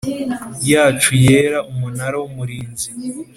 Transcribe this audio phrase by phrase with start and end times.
[0.71, 2.89] yacu yera Umunara w Umurinzi